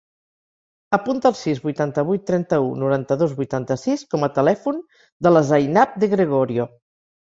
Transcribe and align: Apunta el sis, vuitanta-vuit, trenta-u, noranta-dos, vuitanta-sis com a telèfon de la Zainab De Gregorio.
Apunta 0.97 1.31
el 1.31 1.37
sis, 1.39 1.61
vuitanta-vuit, 1.65 2.25
trenta-u, 2.31 2.73
noranta-dos, 2.85 3.37
vuitanta-sis 3.43 4.07
com 4.17 4.29
a 4.29 4.35
telèfon 4.41 4.85
de 5.29 5.37
la 5.39 5.49
Zainab 5.55 5.99
De 6.05 6.15
Gregorio. 6.21 6.73